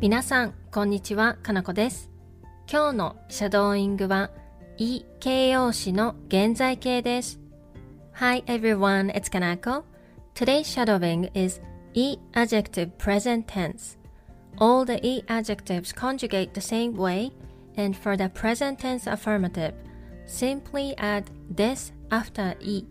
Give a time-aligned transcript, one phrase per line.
[0.00, 2.10] 皆さん、こんにちは、かなこです。
[2.70, 4.30] 今日のシャドーイングは、
[4.78, 7.38] い形容詞の現在形です。
[8.14, 9.84] Hi everyone, it's Kanako.
[10.34, 11.60] Today's shadowing is
[11.94, 13.98] e adjective present tense.
[14.58, 17.32] All the e adjectives conjugate the same way,
[17.76, 19.74] and for the present tense affirmative,
[20.26, 21.24] simply add
[21.54, 22.84] this after e.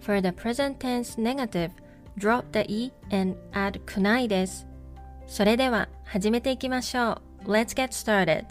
[0.00, 1.70] For the present tense negative,
[2.18, 4.66] drop the e and add kunai です。
[5.27, 7.51] それでは始めていきましょう。
[7.51, 8.45] Let's get started.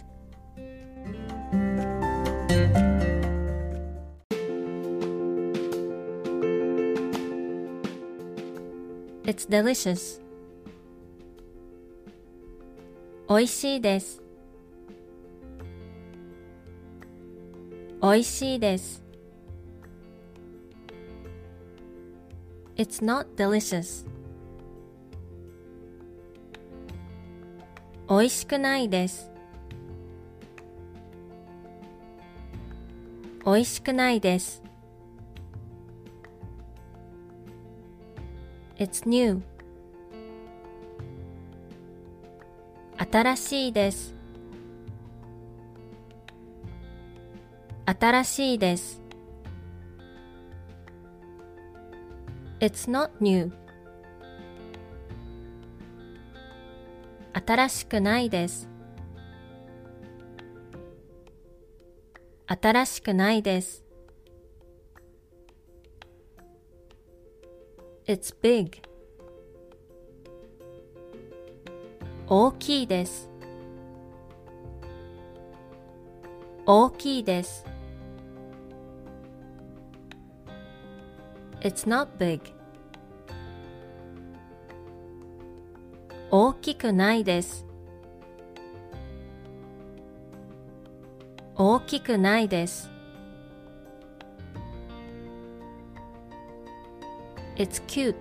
[9.25, 10.21] It's delicious.
[13.29, 14.23] 美味しいです。
[18.03, 19.03] 美味しいです。
[22.77, 24.07] It's not delicious.
[28.09, 29.33] 美味しくないです。
[33.45, 34.63] 美味しくないです。
[38.79, 39.43] It's new.
[43.13, 44.15] 新しいです。
[47.87, 49.01] 新しいです。
[52.61, 53.53] It's not new.
[57.47, 58.69] 新しくないです。
[62.49, 63.85] 新しくないです。
[68.09, 68.83] It's big.
[72.27, 73.31] 大きいです。
[76.67, 77.65] 大きいです。
[81.61, 82.56] It's not big.
[86.31, 87.65] 大きくないです。
[91.55, 92.91] 大きくないです。
[97.57, 98.15] It's cute.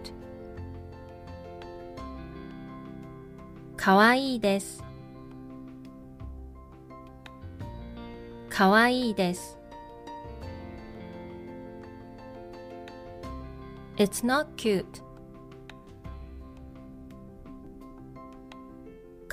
[3.75, 4.83] かわいいです。
[8.49, 9.57] かわいいです。
[13.97, 15.04] It's not cute.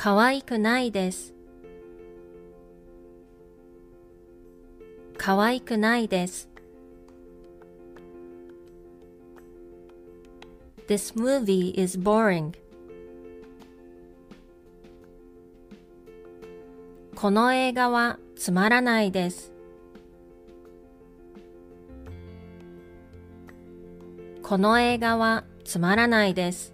[0.02, 1.32] かわいくないです。
[5.16, 6.48] かわいくないです。
[10.88, 12.52] This movie is boring.
[17.14, 19.52] この映画はつまらないです。
[24.42, 26.71] この映画はつまらないです。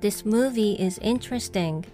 [0.00, 1.84] This movie is interesting.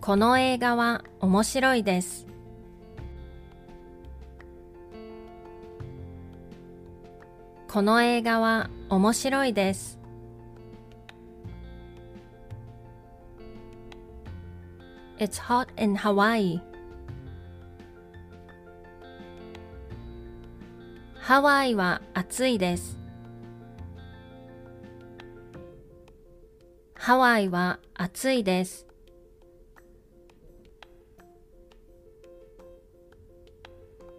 [0.00, 2.26] この映画は面白いです。
[7.68, 9.98] この映画は面白いです。
[15.18, 16.60] It's hot in Hawaii.
[21.20, 23.05] ハワイは暑いです。
[27.06, 28.84] ハワイは暑いです。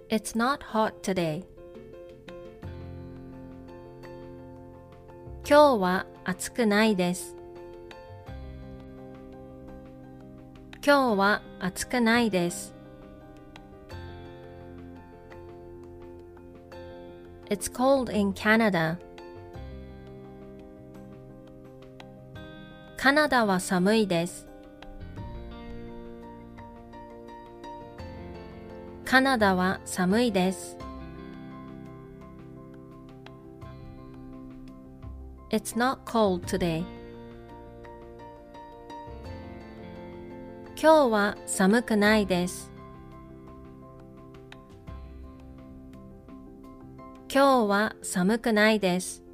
[0.10, 1.44] It's not hot today.
[5.46, 7.36] 今日は暑くないです。
[10.82, 12.74] 今日は暑くないです。
[17.50, 19.07] It's cold in Canada.
[22.98, 24.48] カナダは寒いです。
[29.06, 30.78] カナダは寒いです。
[35.52, 36.84] It's not cold today.
[40.76, 42.72] 今日は寒くないです。
[47.32, 49.27] 今日は寒くないです。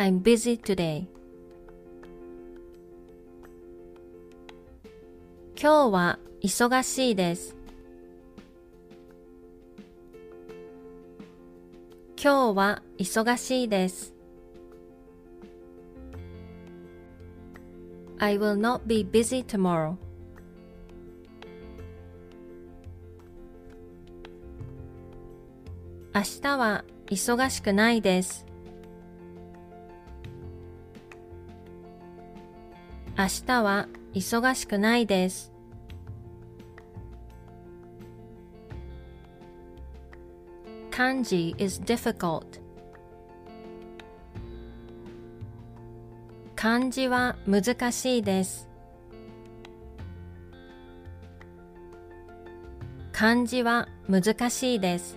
[0.00, 1.08] I'm busy today.
[5.60, 7.56] 今日は忙しいです。
[12.16, 14.14] 今日は忙しいです。
[18.20, 19.96] I will not be busy tomorrow.
[26.14, 28.47] 明日は忙しくないです。
[33.18, 35.52] 明日は忙しくないです。
[40.92, 42.44] 漢字 is difficult.
[46.54, 48.68] 漢字は難しいです。
[53.10, 55.16] 漢字は難しいです。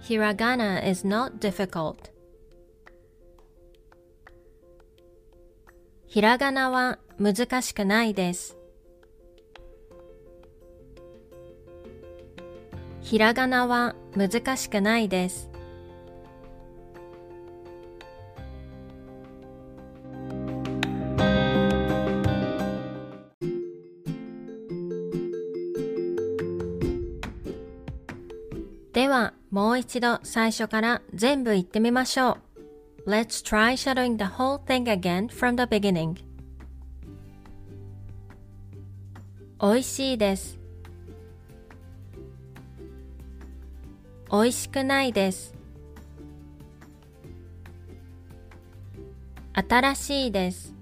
[0.00, 2.15] ひらがな is not difficult.
[6.16, 8.56] ひらがなは難しくないです。
[13.02, 15.50] ひらがなは難しくないです。
[28.94, 32.45] では、もう一度最初から全部言ってみましょう。
[33.06, 36.16] Let's try shadowing the whole thing again from the beginning.
[39.60, 40.58] おいしいです。
[44.28, 45.54] おいしくないです。
[49.54, 50.74] 新しいです。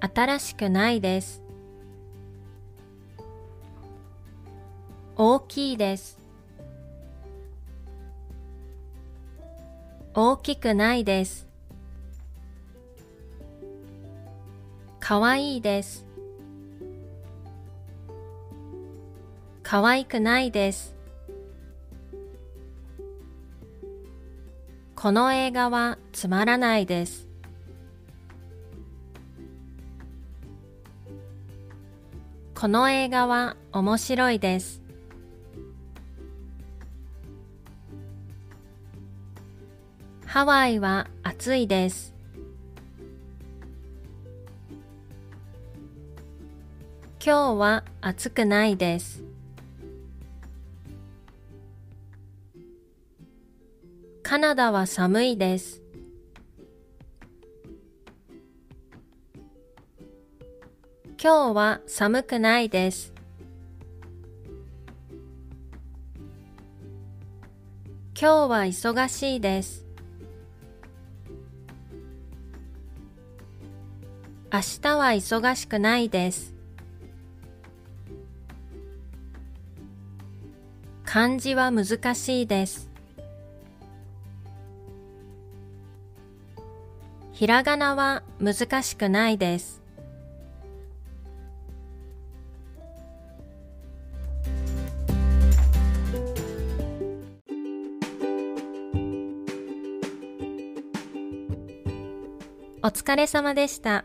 [0.00, 1.42] 新しくないです。
[5.16, 6.19] 大きいです。
[10.12, 11.46] 大きくないです。
[14.98, 16.04] かわいいです。
[19.62, 20.96] かわいくないです。
[24.96, 27.28] この映画はつまらないです。
[32.56, 34.79] この映画は面白いです。
[40.32, 42.14] ハワイは暑いです。
[47.18, 49.24] 今日は暑くないです。
[54.22, 55.82] カナダは寒いです。
[61.20, 63.12] 今日は寒くないです。
[68.14, 69.89] 今日は忙しいです。
[74.52, 76.52] 明日は忙しくないです。
[81.04, 82.90] 漢字は難しいです。
[87.32, 89.80] ひらがなは難しくないです。
[102.82, 104.04] お疲れ様でした。